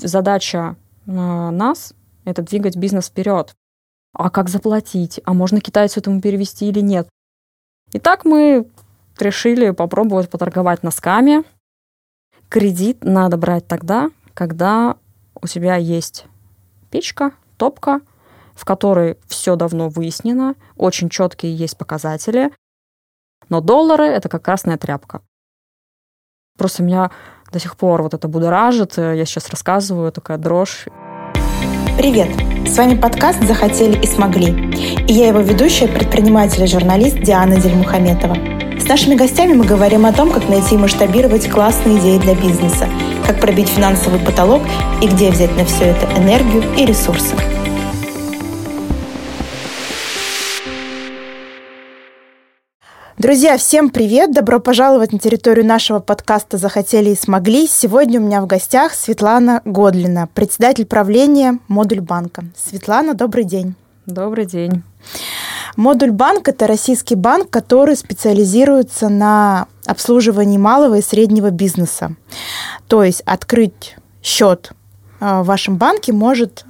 [0.00, 0.76] задача
[1.06, 1.94] э, нас–
[2.24, 3.54] это двигать бизнес вперед.
[4.12, 5.20] А как заплатить?
[5.24, 7.08] А можно китайцу этому перевести или нет?
[7.92, 8.66] И так мы
[9.18, 11.44] решили попробовать поторговать носками.
[12.48, 14.96] Кредит надо брать тогда, когда
[15.40, 16.26] у тебя есть
[16.90, 18.00] печка, топка,
[18.54, 22.52] в которой все давно выяснено, очень четкие есть показатели,
[23.48, 25.22] но доллары– это как красная тряпка.
[26.58, 27.10] Просто меня
[27.52, 28.96] до сих пор вот это будоражит.
[28.96, 30.86] Я сейчас рассказываю, такая дрожь.
[31.96, 32.28] Привет!
[32.66, 34.70] С вами подкаст «Захотели и смогли».
[35.06, 38.36] И я его ведущая, предприниматель и журналист Диана Дельмухаметова.
[38.78, 42.88] С нашими гостями мы говорим о том, как найти и масштабировать классные идеи для бизнеса,
[43.26, 44.62] как пробить финансовый потолок
[45.02, 47.34] и где взять на все это энергию и ресурсы.
[53.18, 54.32] Друзья, всем привет!
[54.32, 57.66] Добро пожаловать на территорию нашего подкаста «Захотели и смогли».
[57.66, 62.44] Сегодня у меня в гостях Светлана Годлина, председатель правления Модуль банка.
[62.56, 63.74] Светлана, добрый день.
[64.06, 64.82] Добрый день.
[65.76, 72.14] Модуль банк– это российский банк, который специализируется на обслуживании малого и среднего бизнеса.
[72.86, 74.72] То есть открыть счет
[75.20, 76.64] э, в вашем банке может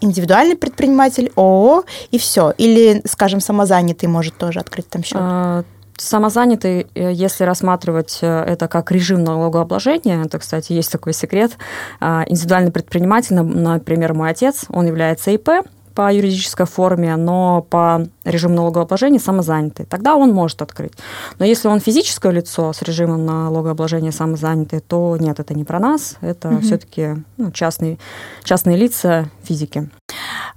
[0.00, 2.52] индивидуальный предприниматель, ООО и все.
[2.58, 5.18] Или, скажем, самозанятый может тоже открыть там счет.
[5.20, 5.64] А,
[5.96, 11.52] самозанятый, э, если рассматривать э, это как режим налогообложения, это, кстати, есть такой секрет,
[12.00, 15.48] а, индивидуальный предприниматель, например, мой отец, он является ИП,
[15.96, 19.86] по юридической форме, но по режиму налогообложения самозанятый.
[19.86, 20.92] Тогда он может открыть.
[21.38, 26.16] Но если он физическое лицо с режимом налогообложения самозанятый, то нет, это не про нас,
[26.20, 26.60] это угу.
[26.60, 27.96] все-таки ну, частные,
[28.44, 29.88] частные лица физики.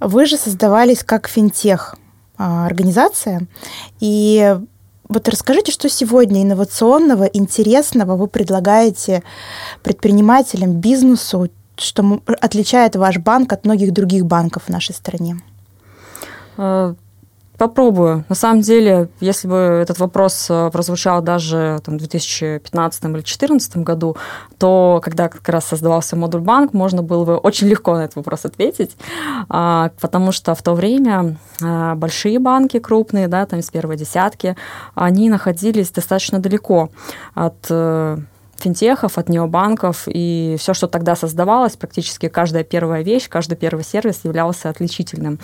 [0.01, 1.95] Вы же создавались как финтех
[2.37, 3.47] а, организация,
[4.01, 4.57] и
[5.07, 9.23] вот расскажите, что сегодня инновационного, интересного вы предлагаете
[9.83, 11.49] предпринимателям, бизнесу,
[11.81, 15.41] что отличает ваш банк от многих других банков в нашей стране?
[16.57, 16.93] Э,
[17.57, 18.23] попробую.
[18.29, 23.77] На самом деле, если бы этот вопрос э, прозвучал даже там, в 2015 или 2014
[23.77, 24.17] году,
[24.57, 28.45] то когда как раз создавался модуль банк, можно было бы очень легко на этот вопрос
[28.45, 28.95] ответить,
[29.49, 34.55] а, потому что в то время э, большие банки крупные, да, там из первой десятки,
[34.95, 36.89] они находились достаточно далеко
[37.35, 37.69] от
[38.59, 44.21] финтехов, от необанков, и все, что тогда создавалось, практически каждая первая вещь, каждый первый сервис
[44.23, 45.39] являлся отличительным.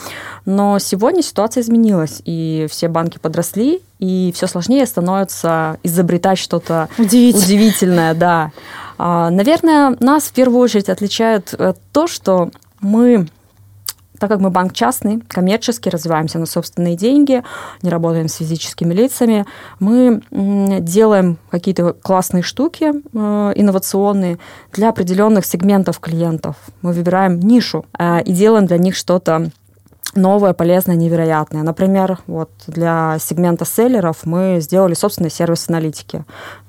[0.45, 8.13] Но сегодня ситуация изменилась, и все банки подросли, и все сложнее становится изобретать что-то удивительное,
[8.13, 8.51] да.
[8.97, 13.27] А, наверное, нас в первую очередь отличает э, то, что мы
[14.19, 17.43] так как мы банк частный, коммерческий, развиваемся на собственные деньги,
[17.81, 19.45] не работаем с физическими лицами,
[19.79, 24.37] мы делаем какие-то классные штуки э, инновационные
[24.73, 26.55] для определенных сегментов клиентов.
[26.81, 29.49] Мы выбираем нишу э, и делаем для них что-то
[30.15, 31.63] новое, полезное, невероятное.
[31.63, 36.23] Например, вот для сегмента селлеров мы сделали собственный сервис аналитики,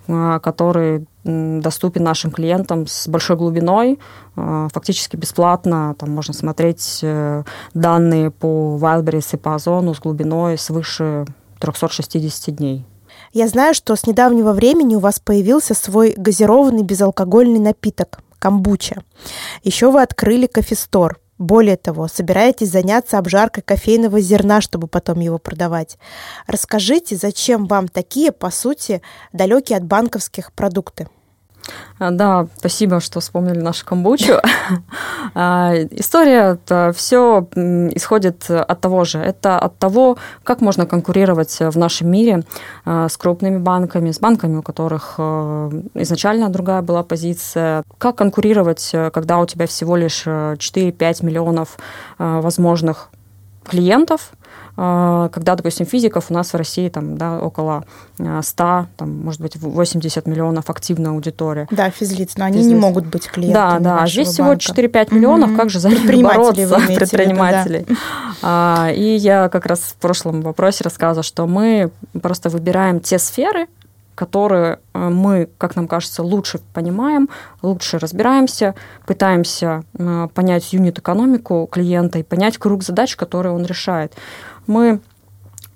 [0.07, 3.99] который доступен нашим клиентам с большой глубиной,
[4.37, 5.97] э, фактически бесплатно.
[5.99, 7.43] Там можно смотреть э,
[7.75, 11.27] данные по Wildberries и по Озону с глубиной свыше
[11.59, 12.85] 360 дней.
[13.33, 19.03] Я знаю, что с недавнего времени у вас появился свой газированный безалкогольный напиток– камбуча.
[19.65, 25.99] Еще вы открыли кофестор– более того, собираетесь заняться обжаркой кофейного зерна, чтобы потом его продавать.
[26.47, 29.03] Расскажите, зачем вам такие, по сути,
[29.33, 31.09] далекие от банковских продукты?
[31.99, 34.35] А, да, спасибо, что вспомнили нашу камбучу.
[35.39, 36.59] А, история
[36.95, 37.47] все
[37.95, 39.19] исходит от того же.
[39.19, 42.43] Это от того, как можно конкурировать в нашем мире
[42.85, 45.19] а, с крупными банками, с банками, у которых
[45.95, 47.83] изначально другая была позиция.
[47.99, 51.77] Как конкурировать, когда у тебя всего лишь 4-5 миллионов
[52.19, 53.11] возможных
[53.65, 54.31] клиентов,
[54.77, 57.85] когда, допустим, физиков у нас в России там, да, около
[58.19, 61.67] 100, а, там, может быть, 80 миллионов активная аудитория.
[61.71, 62.75] Да, физлиц, но они физлиц.
[62.75, 65.57] не могут быть клиентами Да, да, здесь всего 4-5 миллионов, угу.
[65.59, 67.81] как же за них бороться, предпринимателей.
[67.81, 68.35] Виду, да.
[68.43, 71.91] а, и я как раз в прошлом вопросе рассказывала, что мы
[72.21, 73.69] просто выбираем те сферы,
[74.17, 77.29] которые э, мы, как нам кажется, лучше понимаем,
[77.63, 78.75] лучше разбираемся,
[79.07, 84.15] пытаемся э, понять юнит-экономику клиента и понять круг задач, которые он решает.
[84.67, 85.01] Мы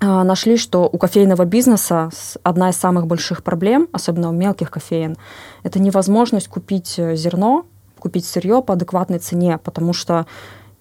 [0.01, 2.11] э, нашли, что у кофейного бизнеса
[2.43, 5.17] одна из самых больших проблем, особенно у мелких кофеин,
[5.63, 7.67] это невозможность купить зерно,
[7.99, 10.27] купить сырье по адекватной цене, потому что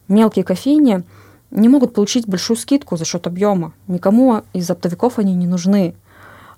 [0.07, 1.03] мелкие кофейни
[1.51, 3.73] не могут получить большую скидку за счет объема.
[3.87, 5.95] Никому из оптовиков они не нужны.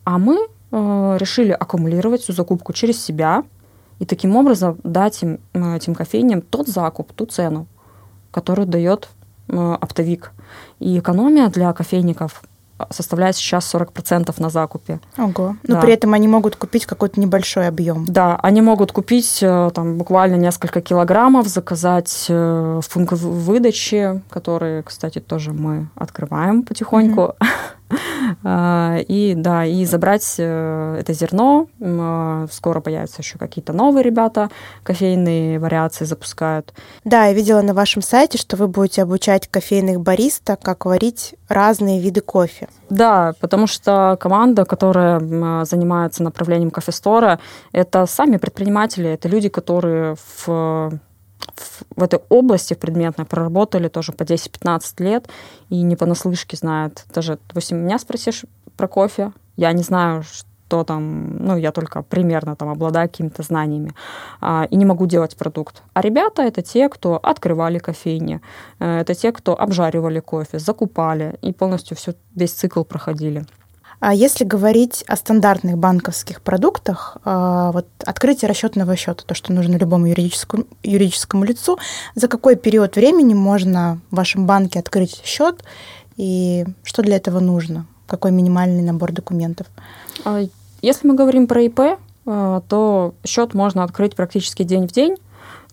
[0.04, 3.44] А мы Э, решили аккумулировать всю закупку через себя
[4.00, 7.68] и таким образом дать им, этим кофейням тот закуп, ту цену,
[8.32, 9.10] которую дает
[9.48, 10.32] оптовик.
[10.80, 12.44] И экономия для кофейников
[12.90, 15.00] составляет сейчас 40% на закупе.
[15.18, 15.56] Ого.
[15.68, 15.82] Но да.
[15.82, 18.06] при этом они могут купить какой-то небольшой объем.
[18.06, 24.84] Да, они могут купить э, там буквально несколько килограммов, заказать в э, пункт выдачи, которые,
[24.84, 27.22] кстати, тоже мы открываем потихоньку.
[27.22, 27.48] Mm-hmm.
[28.44, 31.68] А, и да, и забрать э, это зерно.
[31.82, 34.50] А, скоро появятся еще какие-то новые ребята,
[34.84, 36.74] кофейные вариации запускают.
[37.04, 42.00] Да, я видела на вашем сайте, что вы будете обучать кофейных бариста, как варить разные
[42.00, 42.68] виды кофе.
[42.90, 45.20] Да, потому что команда, которая
[45.66, 47.40] занимается направлением кофестора,
[47.72, 50.16] это сами предприниматели, это люди, которые
[50.46, 50.92] в
[51.96, 55.30] в этой области предметной проработали тоже по 10-15 лет
[55.70, 57.06] и не понаслышке знают.
[57.14, 58.46] Даже, допустим, меня спросишь
[58.78, 63.94] про кофе, я не знаю, что там, ну, я только примерно там обладаю какими-то знаниями
[64.40, 65.84] а, и не могу делать продукт.
[65.94, 68.40] А ребята— это те, кто открывали кофейни,
[68.80, 73.46] э, это те, кто обжаривали кофе, закупали и полностью все, весь цикл проходили.
[74.02, 79.78] А если говорить о стандартных банковских продуктах, а, вот открытие расчетного счета, то, что нужно
[79.78, 81.78] любому юридическому, юридическому лицу,
[82.16, 85.64] за какой период времени можно в вашем банке открыть счет
[86.18, 87.86] и что для этого нужно?
[88.08, 89.68] Какой минимальный набор документов?
[90.26, 90.42] А,
[90.82, 91.80] если мы говорим про ИП,
[92.26, 95.16] а, то счет можно открыть практически день в день.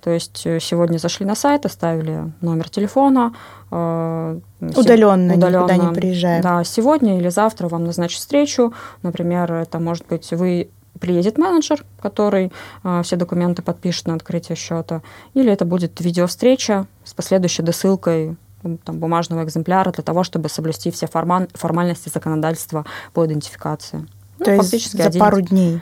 [0.01, 3.35] То есть э, сегодня зашли на сайт, оставили номер телефона.
[3.71, 6.43] Э, удаленно, удаленно никуда не приезжаем.
[6.43, 8.73] Да, сегодня или завтра вам назначат встречу.
[9.03, 10.69] Например, это может быть вы
[10.99, 12.53] приедет менеджер, который
[12.85, 15.03] э, все документы подпишет на открытие счета,
[15.35, 18.37] или это будет видеовстреча с последующей досылкой
[18.85, 24.07] там, бумажного экземпляра для того, чтобы соблюсти все формаль, формальности законодательства по идентификации.
[24.39, 25.81] Ну, То есть за один, пару дней?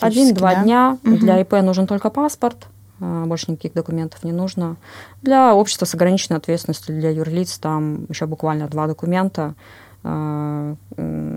[0.00, 0.62] Один-два да?
[0.62, 0.98] дня.
[1.04, 1.16] Угу.
[1.16, 2.66] Для ИП нужен только паспорт,
[3.02, 4.76] больше никаких документов не нужно.
[5.22, 9.54] Для общества с ограниченной ответственностью, для юрлиц, там еще буквально два документа.
[10.04, 10.76] А,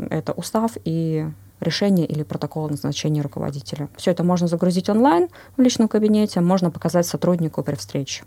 [0.09, 1.27] это устав и
[1.59, 3.89] решение или протокол назначения руководителя.
[3.95, 8.23] Все это можно загрузить онлайн в личном кабинете, можно показать сотруднику при встрече.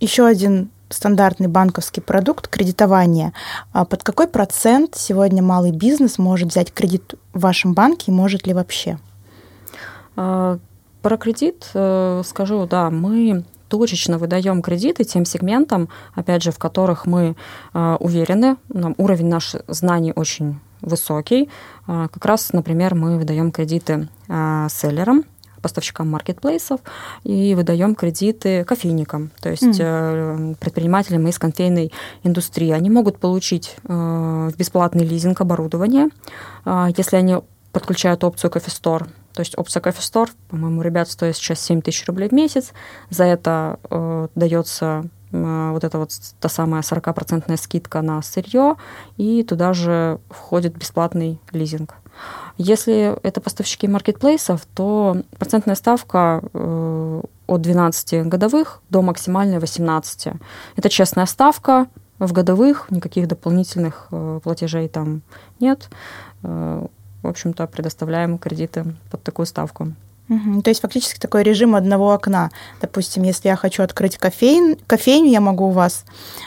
[0.00, 3.32] Еще один стандартный банковский продукт– кредитование.
[3.72, 8.46] А под какой процент сегодня малый бизнес может взять кредит в вашем банке и может
[8.46, 8.98] ли вообще?
[11.02, 17.06] Про кредит э, скажу, да, мы точечно выдаем кредиты тем сегментам, опять же, в которых
[17.06, 17.36] мы
[17.72, 21.50] э, уверены, нам уровень наших знаний очень высокий.
[21.86, 25.24] Э, как раз, например, мы выдаем кредиты селлерам,
[25.62, 26.80] поставщикам маркетплейсов
[27.24, 30.56] и выдаем кредиты кофейникам, то есть mm.
[30.60, 31.92] предпринимателям из кофейной
[32.22, 32.70] индустрии.
[32.70, 36.10] Они могут получить бесплатный лизинг оборудования,
[36.96, 37.38] если они
[37.72, 38.70] подключают опцию Coffee
[39.38, 42.72] то есть опция Coffee Store, по-моему, ребят стоит сейчас 7 тысяч рублей в месяц.
[43.08, 48.74] За это э, дается э, вот эта вот та самая 40% скидка на сырье,
[49.16, 51.94] и туда же входит бесплатный лизинг.
[52.56, 60.32] Если это поставщики маркетплейсов, то процентная ставка э, от 12 годовых до максимальной 18.
[60.74, 61.86] Это честная ставка,
[62.18, 65.22] в годовых никаких дополнительных э, платежей там
[65.60, 65.88] нет.
[66.42, 66.88] Э,
[67.22, 69.92] в общем-то, предоставляем кредиты под такую ставку.
[70.28, 70.62] Угу.
[70.62, 72.50] То есть фактически такой режим одного окна.
[72.80, 76.04] Допустим, если я хочу открыть кофейн, кофейню, я могу у вас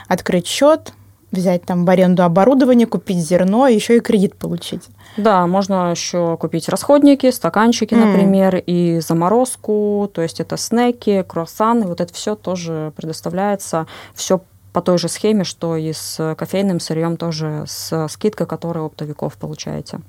[0.07, 0.93] открыть счет,
[1.31, 4.87] взять там в аренду оборудование, купить зерно, еще и кредит получить.
[5.17, 8.05] Да, можно еще купить расходники, стаканчики, mm.
[8.05, 14.41] например, и заморозку, то есть это снеки, круассаны, вот это все тоже предоставляется, все
[14.73, 19.99] по той же схеме, что и с кофейным сырьем тоже с скидкой, которую оптовиков получаете.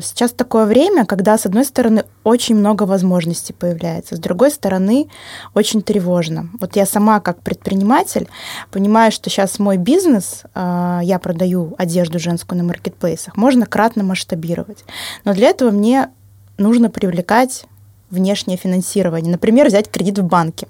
[0.00, 5.08] Сейчас такое время, когда, с одной стороны, очень много возможностей появляется, с другой стороны,
[5.54, 6.48] очень тревожно.
[6.60, 8.28] Вот я сама как предприниматель
[8.70, 14.84] понимаю, что сейчас мой бизнес, а, я продаю одежду женскую на маркетплейсах, можно кратно масштабировать.
[15.24, 16.10] Но для этого мне
[16.58, 17.64] нужно привлекать
[18.10, 20.66] внешнее финансирование, например, взять кредит в банке.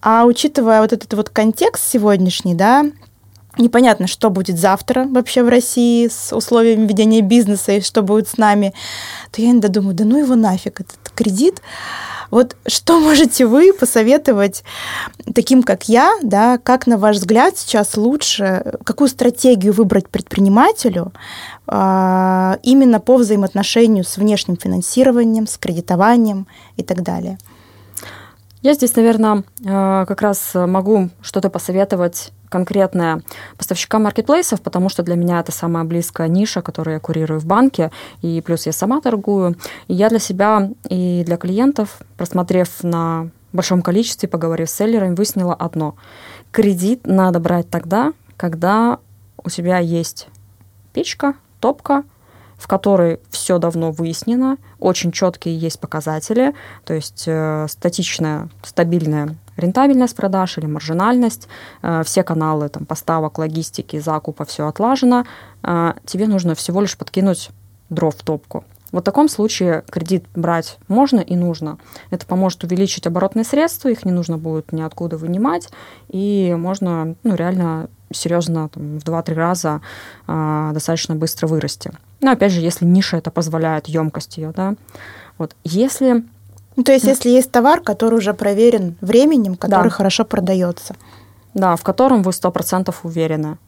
[0.00, 2.86] А учитывая вот этот вот контекст сегодняшний, да,
[3.58, 8.36] непонятно, что будет завтра вообще в России с условиями ведения бизнеса и что будет с
[8.36, 8.72] нами,
[9.30, 11.60] то я иногда думаю, да ну его нафиг, этот кредит.
[12.30, 14.62] Вот что можете вы посоветовать
[15.34, 21.12] таким, как я, да, как, на ваш взгляд, сейчас лучше, какую стратегию выбрать предпринимателю
[21.66, 27.38] э, именно по взаимоотношению с внешним финансированием, с кредитованием и так далее?
[28.62, 33.22] Я здесь, наверное, э, как раз могу что-то посоветовать конкретное
[33.56, 37.90] поставщикам маркетплейсов, потому что для меня это самая близкая ниша, которую я курирую в банке,
[38.20, 39.56] и плюс я сама торгую.
[39.88, 45.54] И я для себя и для клиентов, просмотрев на большом количестве, поговорив с селлерами, выяснила
[45.54, 45.94] одно.
[46.50, 48.98] Кредит надо брать тогда, когда
[49.42, 50.28] у тебя есть
[50.92, 52.04] печка, топка,
[52.60, 60.14] в которой все давно выяснено, очень четкие есть показатели, то есть э, статичная, стабильная рентабельность
[60.14, 61.48] продаж или маржинальность,
[61.80, 65.24] э, все каналы там, поставок, логистики, закупа, все отлажено,
[65.62, 67.48] э, тебе нужно всего лишь подкинуть
[67.88, 68.64] дров в топку.
[68.92, 71.78] Вот в таком случае кредит брать можно и нужно.
[72.10, 75.70] Это поможет увеличить оборотные средства, их не нужно будет ниоткуда вынимать,
[76.08, 79.80] и можно ну, реально серьезно там, в 2-3 раза
[80.26, 81.92] э, достаточно быстро вырасти.
[82.20, 84.74] Но опять же, если ниша это позволяет, емкость ее, да.
[85.38, 85.56] Вот.
[85.64, 86.24] Если
[86.76, 89.90] ну, то есть, если есть товар, который уже проверен временем, который да.
[89.90, 90.94] хорошо продается.
[91.52, 93.58] Да, в котором вы сто процентов уверены.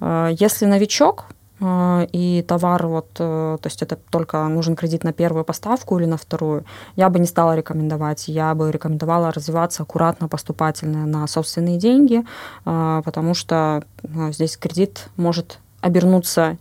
[0.00, 1.26] Э, если новичок,
[1.60, 6.06] э, и товар, вот, э, то есть это только нужен кредит на первую поставку или
[6.06, 6.64] на вторую,
[6.96, 8.26] я бы не стала рекомендовать.
[8.26, 12.24] Я бы рекомендовала развиваться аккуратно, поступательно на собственные деньги,
[12.64, 13.84] потому что
[14.32, 16.58] здесь кредит может обернуться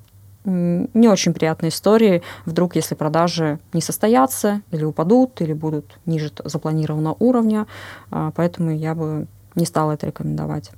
[0.49, 7.15] не очень приятной истории, вдруг если продажи не состоятся или упадут, или будут ниже запланированного
[7.19, 7.67] уровня.
[8.11, 10.71] А, поэтому я бы не стала это рекомендовать.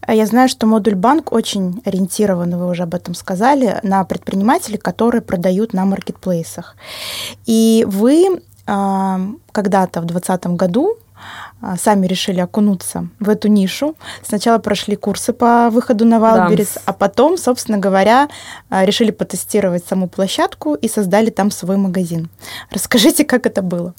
[0.00, 4.78] А я знаю, что модуль банк очень ориентирован, вы уже об этом сказали, на предпринимателей,
[4.78, 6.76] которые продают на маркетплейсах.
[7.44, 9.20] И вы а,
[9.52, 10.98] когда-то в 2020 году
[11.78, 13.96] сами решили окунуться в эту нишу.
[14.22, 16.80] Сначала прошли курсы по выходу на Wildberries, да.
[16.86, 18.28] а потом, собственно говоря,
[18.68, 22.28] а, решили потестировать саму площадку и создали там свой магазин.
[22.70, 23.94] Расскажите, как это было?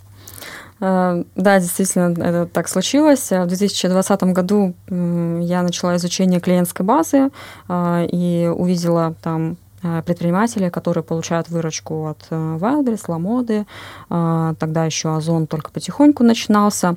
[0.79, 3.29] А, да, действительно, это так случилось.
[3.31, 7.29] В 2020 году я начала изучение клиентской базы
[7.69, 13.65] и увидела там предприниматели, которые получают выручку от э, Wildberries, Ламоды.
[14.09, 16.95] Э, тогда еще Озон только потихоньку начинался.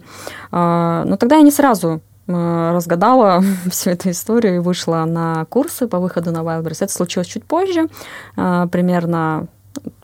[0.51, 6.31] Но тогда я не сразу разгадала всю эту историю и вышла на курсы по выходу
[6.31, 6.85] на Wildberries.
[6.85, 7.89] Это случилось чуть позже,
[8.35, 9.47] примерно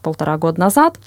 [0.02, 0.98] полтора года назад.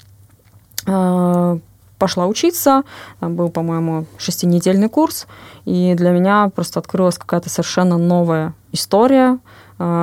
[1.98, 2.84] Пошла учиться,
[3.20, 5.26] там был, по-моему, шестинедельный курс,
[5.66, 9.59] и для меня просто открылась какая-то совершенно новая история, Э,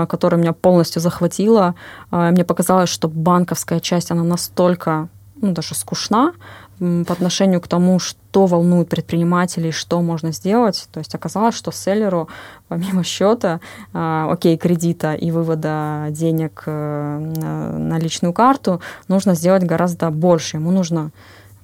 [0.10, 1.76] которая меня полностью захватила.
[2.12, 5.08] Э, мне показалось, что банковская часть, она настолько
[5.42, 6.34] ну, даже скучна
[6.80, 10.88] по отношению к тому, что волнует предпринимателей, что можно сделать.
[10.92, 12.28] То есть оказалось, что селлеру,
[12.68, 13.60] помимо счета,
[13.94, 20.58] э, окей, кредита и вывода денег на личную карту, нужно сделать гораздо больше.
[20.58, 21.12] Ему нужно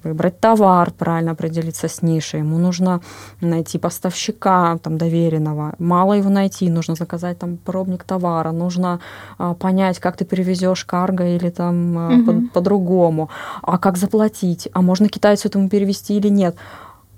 [0.04, 2.40] выбрать товар, правильно определиться с нишей.
[2.40, 3.00] Ему нужно
[3.40, 5.74] найти поставщика там, доверенного.
[5.78, 9.00] Мало его найти, нужно заказать там пробник товара, нужно
[9.38, 12.24] а, понять, как ты перевезешь карго или там угу.
[12.24, 13.30] по- по-другому.
[13.62, 14.68] А как заплатить?
[14.72, 16.56] А можно китайцу этому перевести или нет?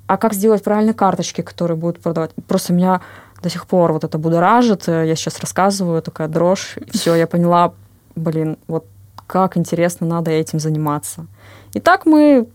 [0.07, 2.31] А как сделать правильные карточки, которые будут продавать?
[2.47, 3.01] Просто меня
[3.43, 4.87] до сих пор вот это будоражит.
[4.87, 6.79] Я сейчас рассказываю, такая дрожь.
[6.91, 7.73] Все, я поняла,
[8.15, 8.87] блин, вот
[9.27, 11.27] как интересно надо этим заниматься.
[11.73, 12.47] И так мы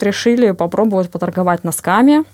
[0.00, 2.24] решили попробовать поторговать носками.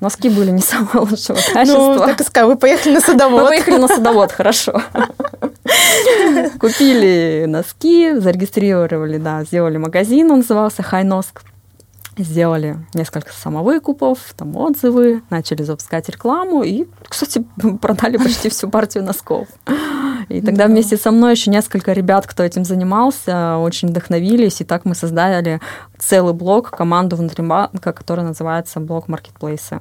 [0.00, 1.94] Носки были не самого лучшего ну, качества.
[1.94, 3.42] Ну, так и сказал, вы поехали на садовод.
[3.42, 4.82] Мы поехали на садовод, хорошо.
[6.58, 11.42] Купили носки, зарегистрировали, да, сделали магазин, он назывался Хайноск.
[12.18, 17.44] Сделали несколько самовыкупов, там отзывы, начали запускать рекламу и, кстати,
[17.80, 19.46] продали почти всю партию носков.
[20.32, 20.68] И тогда да.
[20.68, 25.60] вместе со мной еще несколько ребят, кто этим занимался, очень вдохновились, и так мы создали
[25.98, 29.80] целый блок, команду внутри банка, которая называется блок маркетплейса.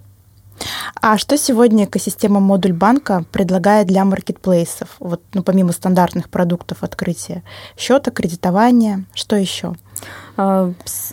[1.02, 4.90] А что сегодня экосистема модуль банка предлагает для маркетплейсов?
[5.00, 7.44] Вот, ну, помимо стандартных продуктов открытия
[7.78, 9.74] счета, кредитования, что еще?
[10.38, 10.72] А,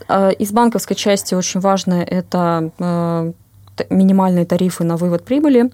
[0.09, 3.33] а, из банковской части очень важно это а,
[3.91, 5.71] минимальные тарифы на вывод прибыли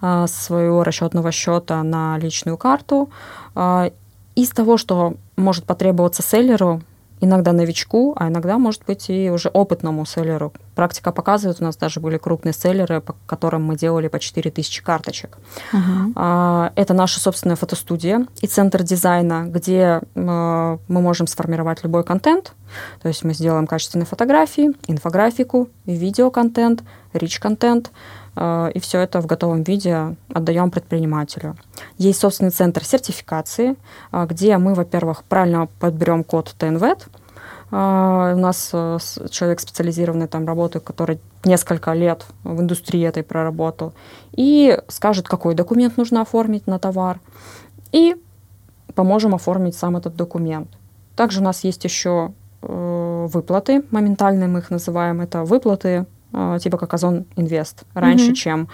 [0.00, 3.10] а, своего расчетного счета на личную карту.
[3.54, 3.90] А,
[4.34, 6.82] из того, что может потребоваться селлеру,
[7.20, 10.52] иногда новичку, а иногда, может быть, и уже опытному селлеру.
[10.74, 15.38] Практика показывает, у нас даже были крупные селлеры, по которым мы делали по 4000 карточек.
[15.72, 16.72] Uh-huh.
[16.74, 22.52] Это наша собственная фотостудия и центр дизайна, где мы можем сформировать любой контент.
[23.00, 27.90] То есть мы сделаем качественные фотографии, инфографику, видеоконтент, рич-контент, э,
[28.36, 31.56] и все это в готовом виде отдаем предпринимателю.
[31.98, 33.76] Есть собственный центр сертификации,
[34.12, 37.08] э, где мы, во-первых, правильно подберем код ТНВЭД,
[37.68, 38.98] у нас э,
[39.30, 43.92] человек специализированный там работает, который несколько лет в индустрии этой проработал,
[44.32, 47.18] и скажет, какой документ нужно оформить на товар,
[47.90, 48.16] и
[48.94, 50.68] поможем оформить сам этот документ.
[51.16, 56.04] Также у нас есть еще э, выплаты, моментальные мы их называем, это выплаты э,
[56.60, 58.34] типа как Озон Инвест, раньше, угу.
[58.34, 58.68] чем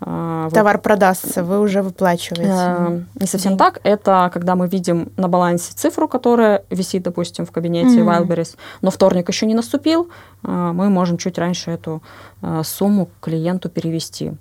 [0.00, 2.50] а, Товар продастся, вы уже выплачиваете.
[2.52, 3.58] Э, не совсем деньги.
[3.58, 3.80] так.
[3.82, 8.26] Это когда мы видим на балансе цифру, которая висит, допустим, в кабинете mm-hmm.
[8.26, 10.10] Wildberries, но вторник еще не наступил,
[10.42, 12.02] э, мы можем чуть раньше эту
[12.62, 14.32] сумму клиенту перевести.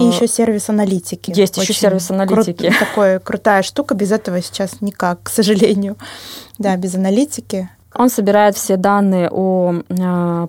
[0.00, 1.32] И еще сервис аналитики.
[1.36, 2.68] Есть Очень еще сервис аналитики.
[2.70, 5.96] Крут, такая крутая штука, без этого сейчас никак, к сожалению.
[6.58, 7.70] Да, без аналитики.
[7.94, 9.76] Он собирает все данные о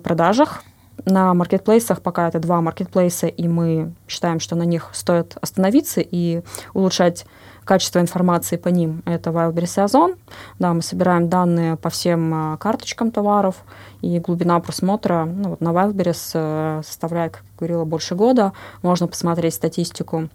[0.02, 0.64] продажах,
[1.04, 6.42] на маркетплейсах пока это два маркетплейса, и мы считаем, что на них стоит остановиться и
[6.74, 7.26] улучшать
[7.64, 9.02] качество информации по ним.
[9.04, 10.14] Это Wildberries и Озон.
[10.58, 13.56] Да, мы собираем данные по всем а, карточкам товаров,
[14.00, 18.52] и глубина просмотра ну, вот на Wildberries э, составляет, как говорила, больше года.
[18.82, 20.30] Можно посмотреть статистику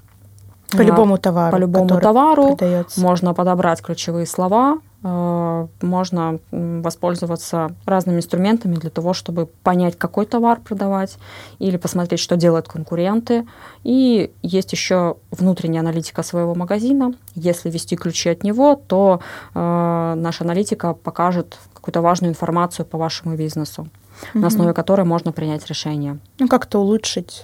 [0.71, 1.51] по любому товару.
[1.51, 2.55] По любому товару.
[2.55, 3.01] Продается.
[3.01, 10.61] Можно подобрать ключевые слова, Э, можно воспользоваться разными инструментами для того, чтобы понять, какой товар
[10.61, 11.17] продавать,
[11.59, 13.45] или посмотреть, что делают конкуренты.
[13.83, 17.13] И есть еще внутренняя аналитика своего магазина.
[17.35, 19.19] Если ввести ключи от него, то
[19.53, 24.39] э, наша аналитика покажет какую-то важную информацию по вашему бизнесу, угу.
[24.39, 26.19] на основе которой можно принять решение.
[26.39, 27.43] Ну, как-то улучшить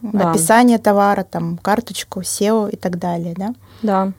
[0.00, 0.30] да.
[0.30, 3.54] описание товара, там, карточку, SEO и так далее, да?
[3.82, 4.12] Да.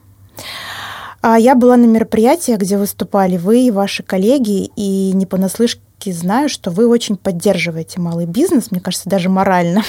[1.27, 6.49] А я была на мероприятии, где выступали вы и ваши коллеги, и не понаслышке знаю,
[6.49, 9.81] что вы очень поддерживаете малый бизнес, мне кажется, даже морально.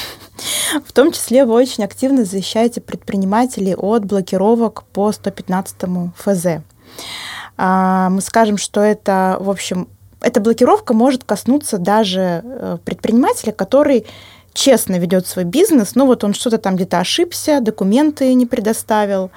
[0.87, 5.76] В том числе вы очень активно защищаете предпринимателей от блокировок по 115
[6.16, 6.47] ФЗ.
[7.59, 9.88] А, мы скажем, что это, в общем,
[10.23, 14.07] эта блокировка может коснуться даже э, предпринимателя, который
[14.56, 19.30] честно ведет свой бизнес, но вот он что-то там где-то ошибся, документы не предоставил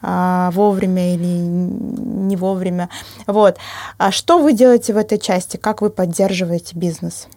[0.00, 2.88] а, вовремя или не вовремя.
[3.26, 3.56] Вот.
[3.96, 5.56] А что вы делаете в этой части?
[5.56, 7.28] Как вы поддерживаете бизнес?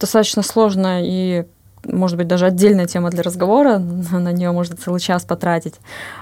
[0.00, 1.44] Достаточно сложно и
[1.86, 3.78] может быть, даже отдельная тема для разговора,
[4.12, 5.74] на нее можно целый час потратить.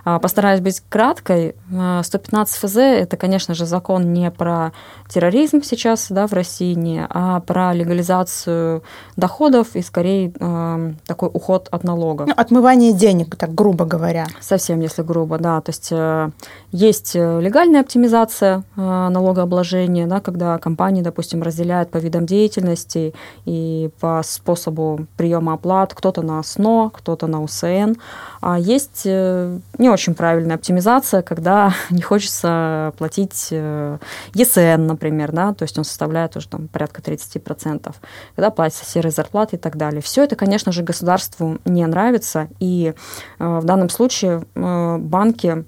[0.05, 1.55] А, постараюсь быть краткой.
[2.03, 4.73] 115 ФЗ– это, конечно же, закон не про
[5.09, 8.83] терроризм сейчас да, в России, не, а про легализацию
[9.16, 12.29] доходов и, скорее, э, такой уход от налогов.
[12.29, 14.27] Ну, отмывание денег, так грубо говоря.
[14.40, 15.61] Совсем, если грубо, да.
[15.61, 16.31] То есть э,
[16.73, 24.23] есть легальная оптимизация э, налогообложения, да, когда компании, допустим, разделяют по видам деятельности и по
[24.25, 27.94] способу приема оплат, кто-то на СНО, кто-то на УСН.
[28.40, 33.98] А есть э, не очень правильная оптимизация, когда не хочется платить э,
[34.34, 37.94] ЕСН, например, да, то есть он составляет уже там порядка 30%,
[38.34, 40.00] когда платятся серые зарплаты и так далее.
[40.02, 42.94] Все это, конечно же, государству не нравится, и
[43.38, 45.64] э, в данном случае банки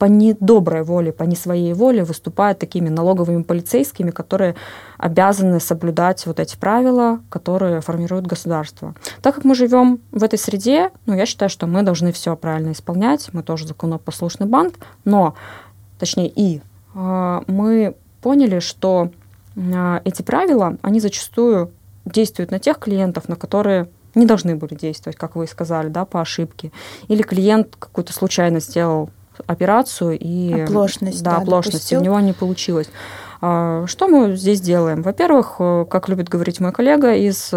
[0.00, 4.54] по недоброй воле, по не своей воле выступают такими налоговыми полицейскими, которые
[4.96, 8.94] обязаны соблюдать вот эти правила, которые формирует государство.
[9.20, 12.72] Так как мы живем в этой среде, ну, я считаю, что мы должны все правильно
[12.72, 15.34] исполнять, мы тоже законопослушный банк, но,
[15.98, 16.62] точнее, и
[16.94, 19.10] э, мы поняли, что
[19.54, 21.72] э, эти правила, они зачастую
[22.06, 26.22] действуют на тех клиентов, на которые не должны были действовать, как вы сказали, да, по
[26.22, 26.72] ошибке.
[27.08, 29.10] Или клиент какую-то случайно сделал
[29.46, 32.88] операцию и оплошность, да, да оплошность, у него не получилось.
[33.40, 35.02] А, что мы здесь делаем?
[35.02, 37.52] Во-первых, э, как любит говорить мой коллега из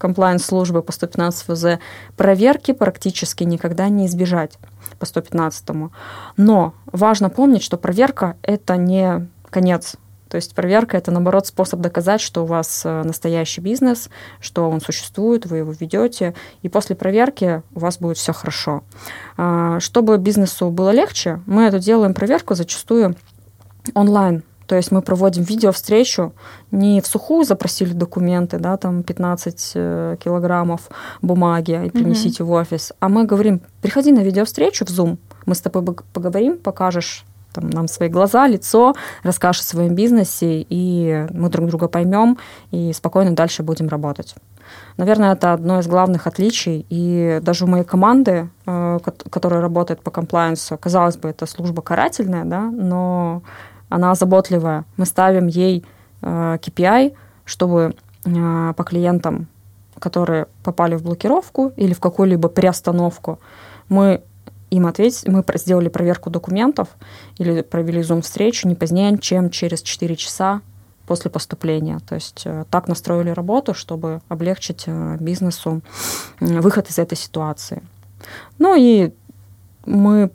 [0.00, 1.78] комплайенс-службы по 115 ФЗ,
[2.16, 4.58] проверки практически никогда не избежать
[4.98, 5.90] по 115.
[6.36, 9.96] Но важно помнить, что проверка– это не конец
[10.30, 14.08] то есть проверка это, наоборот, способ доказать, что у вас э, настоящий бизнес,
[14.40, 18.84] что он существует, вы его ведете, и после проверки у вас будет все хорошо.
[19.36, 23.16] А, чтобы бизнесу было легче, мы это делаем проверку зачастую
[23.94, 24.44] онлайн.
[24.68, 26.32] То есть мы проводим видео-встречу,
[26.70, 30.90] не в сухую запросили документы, да, там 15 э, килограммов
[31.22, 32.46] бумаги и принесите mm-hmm.
[32.46, 37.24] в офис, а мы говорим, приходи на видео-встречу в Zoom, мы с тобой поговорим, покажешь
[37.52, 42.38] там, нам свои глаза, лицо, расскажешь о своем бизнесе, и мы друг друга поймем
[42.70, 44.34] и спокойно дальше будем работать.
[44.96, 46.86] Наверное, это одно из главных отличий.
[46.90, 48.98] И даже у моей команды, э,
[49.30, 53.42] которая работает по комплайенсу, казалось бы, это служба карательная, да, но
[53.88, 54.84] она заботливая.
[54.96, 55.84] Мы ставим ей
[56.22, 59.48] KPI, э, чтобы э, по клиентам,
[59.98, 63.38] которые попали в блокировку или в какую-либо приостановку,
[63.88, 64.22] мы
[64.70, 65.26] им ответить.
[65.26, 66.88] Мы сделали проверку документов
[67.38, 70.62] или провели зум-встречу не позднее, чем через 4 часа
[71.06, 71.98] после поступления.
[72.08, 74.86] То есть так настроили работу, чтобы облегчить
[75.18, 75.82] бизнесу
[76.38, 77.82] выход из этой ситуации.
[78.58, 79.12] Ну и
[79.84, 80.30] мы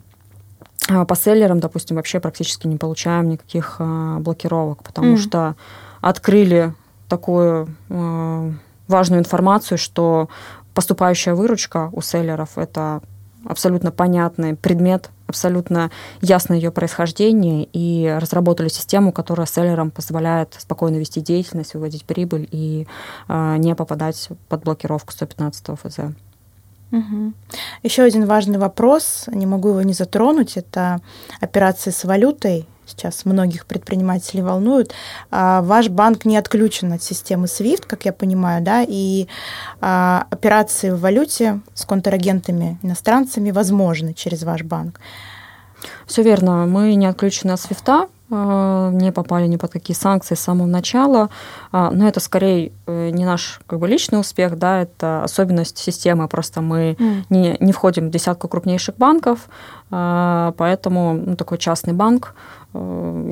[1.08, 3.80] по селлерам, допустим, вообще практически не получаем никаких
[4.20, 5.16] блокировок, потому mm.
[5.16, 5.56] что
[6.00, 6.74] открыли
[7.08, 10.28] такую важную информацию, что
[10.74, 13.00] поступающая выручка у селлеров– это
[13.48, 21.20] абсолютно понятный предмет, абсолютно ясно ее происхождение, и разработали систему, которая селлерам позволяет спокойно вести
[21.20, 22.86] деятельность, выводить прибыль и
[23.28, 25.98] э, не попадать под блокировку 115 ФЗ.
[26.92, 27.32] Угу.
[27.82, 31.00] Еще один важный вопрос, не могу его не затронуть, это
[31.40, 34.92] операции с валютой сейчас многих предпринимателей волнуют.
[35.30, 39.26] А, ваш банк не отключен от системы SWIFT, как я понимаю, да, и
[39.80, 45.00] а, операции в валюте с контрагентами иностранцами возможны через ваш банк.
[46.06, 50.40] Все верно, мы не отключены от SWIFT, а, не попали ни под какие санкции с
[50.40, 51.30] самого начала,
[51.72, 56.60] но это скорее э, не наш как бы, личный успех, да, это особенность системы, просто
[56.60, 57.22] мы mm.
[57.30, 59.48] не, не входим в десятку крупнейших банков,
[59.90, 62.34] поэтому ну, такой частный банк,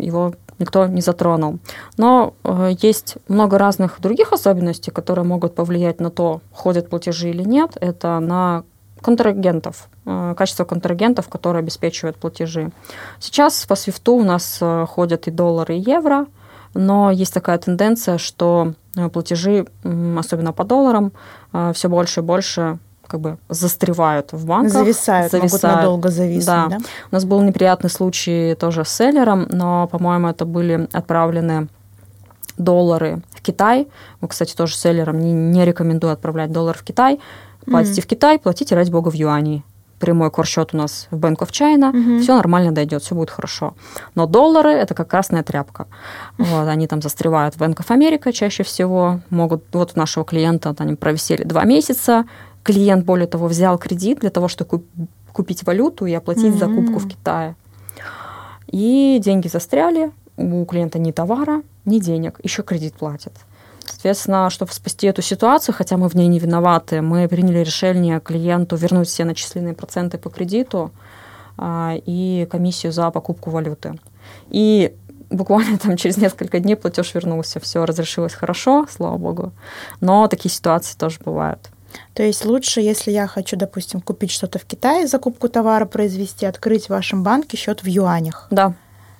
[0.01, 1.59] его никто не затронул.
[1.97, 7.43] Но э, есть много разных других особенностей, которые могут повлиять на то, ходят платежи или
[7.43, 7.77] нет.
[7.81, 8.65] Это на
[9.01, 12.71] контрагентов, э, качество контрагентов, которые обеспечивают платежи.
[13.19, 16.27] Сейчас по свифту у нас ходят и доллары, и евро,
[16.75, 18.75] но есть такая тенденция, что
[19.13, 19.67] платежи,
[20.19, 21.13] особенно по долларам,
[21.73, 24.73] все больше и больше как бы застревают в банках.
[24.73, 25.63] Зависают, зависают.
[25.63, 26.69] могут надолго зависнуть, да.
[26.69, 26.79] да?
[27.11, 31.69] У нас был неприятный случай тоже с селлером, но, по-моему, это были отправлены
[32.57, 33.89] доллары в Китай.
[34.21, 37.21] Мы, кстати, тоже селлерам не, не рекомендую отправлять доллар в Китай.
[37.65, 38.05] Платите mm-hmm.
[38.05, 39.65] в Китай, платите, ради бога, в юани.
[39.99, 42.21] Прямой корсчет у нас в Bank of China, mm-hmm.
[42.21, 43.75] все нормально дойдет, все будет хорошо.
[44.15, 45.87] Но доллары это как красная тряпка.
[46.37, 49.21] Вот, они там застревают в Bank of America чаще всего.
[49.31, 52.25] Могут, вот у нашего клиента вот они провисели два месяца,
[52.65, 54.83] клиент, более того, взял кредит для того, чтобы
[55.33, 56.59] купить валюту и оплатить mm-hmm.
[56.59, 57.55] закупку в Китае.
[58.69, 63.33] И деньги застряли, у клиента ни товара, ни денег, еще кредит платит.
[63.85, 68.77] Соответственно, чтобы спасти эту ситуацию, хотя мы в ней не виноваты, мы приняли решение клиенту
[68.77, 70.91] вернуть все начисленные проценты по кредиту
[71.59, 73.99] а, и комиссию за покупку валюты.
[74.49, 74.95] И
[75.31, 79.53] буквально там через несколько дней платеж вернулся, все разрешилось хорошо, слава богу.
[80.01, 81.71] Но такие ситуации тоже бывают.
[82.15, 86.87] То есть лучше, если я хочу, допустим, купить что-то в Китае, закупку товара произвести, открыть
[86.87, 88.47] в вашем банке счет в юанях.
[88.51, 88.75] Да.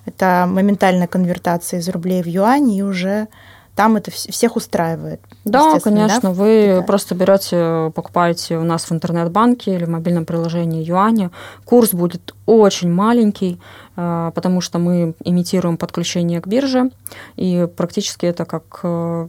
[0.05, 3.27] Это моментальная конвертация из рублей в юани, и уже
[3.75, 5.19] там это всех устраивает.
[5.43, 6.29] Да, конечно.
[6.29, 11.31] Да, вы просто берете, покупаете у нас в интернет-банке или в мобильном приложении юаня.
[11.65, 13.59] Курс будет очень маленький,
[13.97, 16.91] э, потому что мы имитируем подключение к бирже,
[17.35, 19.27] и практически это как, э,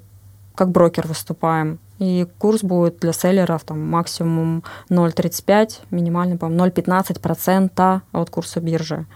[0.56, 1.78] как брокер выступаем.
[1.98, 9.06] И курс будет для селлеров там, максимум 0,35, минимальный, по-моему, 0,15% от курса биржи.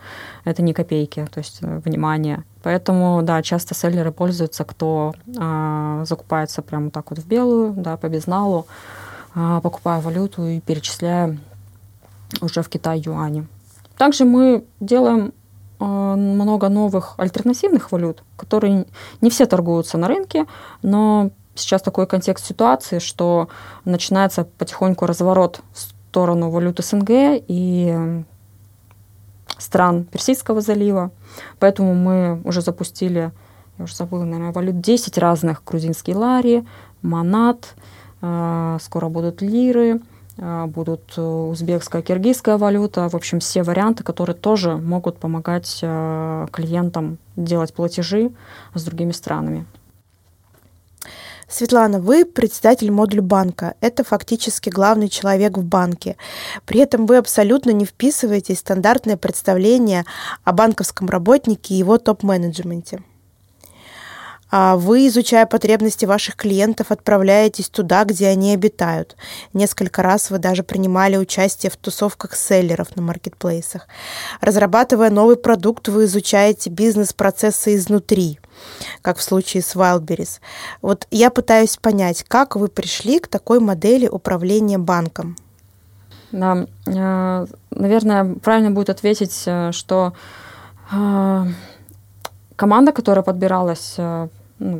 [0.44, 2.44] Это не копейки, то есть э, внимание.
[2.62, 8.08] Поэтому, да, часто селлеры пользуются, кто а, закупается прямо так вот в белую, да, по
[8.08, 8.66] безналу,
[9.34, 11.38] а, покупая валюту и перечисляя
[12.40, 13.46] уже в Китай юани.
[13.98, 15.32] Также мы делаем
[15.86, 18.86] много новых альтернативных валют, которые
[19.20, 20.46] не все торгуются на рынке,
[20.82, 23.48] но сейчас такой контекст ситуации, что
[23.84, 27.08] начинается потихоньку разворот в сторону валют СНГ
[27.48, 28.24] и
[29.58, 31.10] стран Персидского залива.
[31.58, 33.32] Поэтому мы уже запустили,
[33.78, 35.62] я уже забыла, наверное, валют 10 разных.
[35.64, 36.66] Грузинский лари,
[37.02, 37.74] манат,
[38.22, 40.00] э, скоро будут лиры, э,
[40.40, 43.08] будут узбекская, киргизская валюта.
[43.08, 48.32] В общем, все варианты, которые тоже могут помогать э, клиентам делать платежи
[48.74, 49.66] с другими странами.
[51.50, 53.74] Светлана, вы председатель модуль банка.
[53.80, 56.16] Это фактически главный человек в банке.
[56.64, 60.04] При этом вы абсолютно не вписываетесь в стандартное представление
[60.44, 63.02] о банковском работнике и его топ-менеджменте.
[64.50, 69.16] А вы, изучая потребности ваших клиентов, отправляетесь туда, где они обитают.
[69.52, 73.86] Несколько раз вы даже принимали участие в тусовках селлеров на маркетплейсах.
[74.40, 78.40] Разрабатывая новый продукт, вы изучаете бизнес-процессы изнутри,
[79.02, 80.40] как в случае с Wildberries.
[80.82, 85.36] Вот я пытаюсь понять, как вы пришли к такой модели управления банком.
[86.32, 90.12] Да, э, наверное, правильно будет ответить, э, что
[90.92, 91.44] э,
[92.56, 93.96] команда, которая подбиралась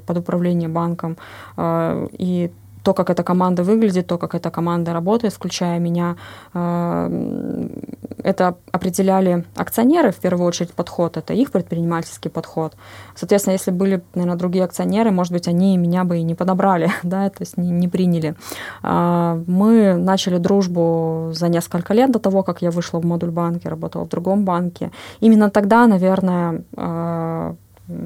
[0.06, 1.16] под управлением банком.
[1.56, 2.50] А, и
[2.82, 6.16] то, как эта команда выглядит, то, как эта команда работает, включая меня,
[6.54, 7.10] а,
[8.22, 12.74] это определяли акционеры, в первую очередь, подход, это их предпринимательский подход.
[13.14, 17.28] Соответственно, если были, наверное, другие акционеры, может быть, они меня бы и не подобрали, да,
[17.28, 18.34] то есть не, не приняли.
[18.82, 23.68] А, мы начали дружбу за несколько лет до того, как я вышла в модуль банке,
[23.68, 24.90] работала в другом банке.
[25.20, 26.64] Именно тогда, наверное,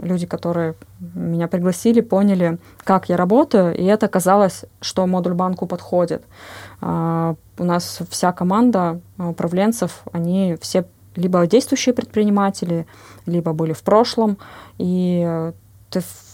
[0.03, 0.75] люди, которые
[1.15, 6.23] меня пригласили, поняли, как я работаю, и это казалось, что модуль банку подходит.
[6.81, 10.85] А, у нас вся команда управленцев, они все
[11.17, 12.87] либо действующие предприниматели,
[13.27, 14.39] либо были в прошлом.
[14.79, 15.53] И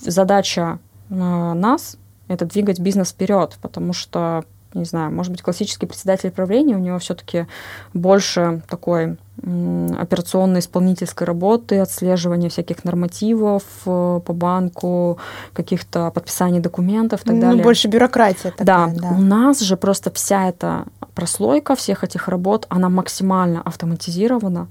[0.02, 0.78] задача
[1.10, 1.96] а, нас—
[2.28, 6.98] это двигать бизнес вперед, потому что не знаю, может быть, классический председатель правления, у него
[6.98, 7.46] все-таки
[7.92, 15.18] больше такой операционной исполнительской работы, отслеживания всяких нормативов э, по банку,
[15.54, 17.62] каких-то подписаний документов и так ну, далее.
[17.62, 18.50] Больше бюрократия.
[18.50, 19.00] Такая, да.
[19.00, 24.68] да, у нас же просто вся эта прослойка всех этих работ, она максимально автоматизирована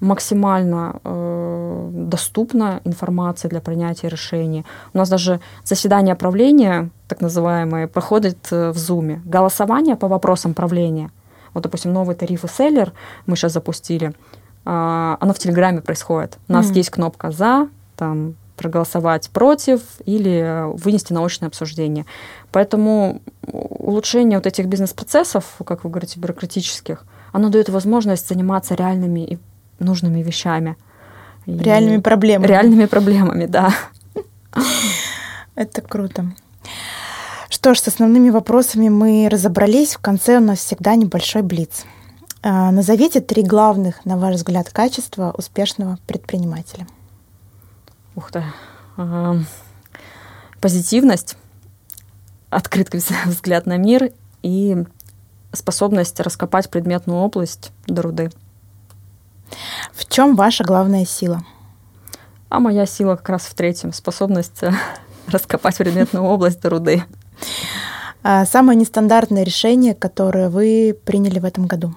[0.00, 1.57] максимально э,
[1.92, 4.64] доступна информация для принятия решений.
[4.94, 9.20] У нас даже заседание правления, так называемое, проходит э, в Zoom.
[9.24, 11.10] Голосование по вопросам правления.
[11.54, 12.92] Вот, допустим, новый тариф и селлер
[13.26, 14.12] мы сейчас запустили.
[14.64, 16.38] Э, оно в Телеграме происходит.
[16.48, 16.74] У нас mm.
[16.74, 22.04] есть кнопка «За», там, проголосовать против или вынести научное обсуждение.
[22.52, 29.38] Поэтому улучшение вот этих бизнес-процессов, как вы говорите, бюрократических, оно дает возможность заниматься реальными и
[29.78, 30.76] нужными вещами.
[31.48, 32.46] Реальными проблемами.
[32.46, 33.74] Реальными проблемами, да.
[35.54, 36.34] Это круто.
[37.48, 39.94] Что ж, с основными вопросами мы разобрались.
[39.94, 41.84] В конце у нас всегда небольшой блиц.
[42.42, 46.86] А, назовите три главных, на ваш взгляд, качества успешного предпринимателя.
[48.14, 48.44] Ух ты.
[50.60, 51.36] Позитивность,
[52.50, 54.84] открытый взгляд на мир и
[55.52, 58.30] способность раскопать предметную область до руды.
[59.98, 61.42] В чем ваша главная сила?
[62.48, 63.92] А моя сила как раз в третьем.
[63.92, 64.70] Способность э,
[65.26, 67.02] раскопать предметную область до руды.
[68.22, 71.96] А самое нестандартное решение, которое вы приняли в этом году?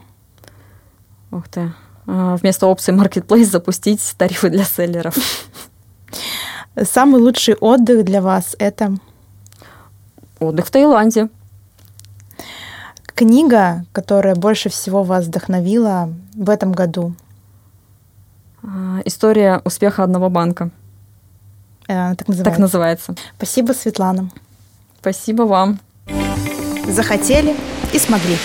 [1.30, 1.74] Ух ты.
[2.08, 5.16] А, вместо опции Marketplace запустить тарифы для селлеров.
[6.84, 8.96] Самый лучший отдых для вас это?
[10.40, 11.30] Отдых в Таиланде.
[13.14, 17.14] Книга, которая больше всего вас вдохновила в этом году?
[18.64, 20.70] А, история успеха одного банка.
[21.88, 22.44] Э, так называется.
[22.44, 23.16] Так называется.
[23.38, 24.30] Спасибо, Светлана.
[25.00, 25.80] Спасибо вам.
[26.88, 27.56] Захотели
[27.94, 28.38] и смогли.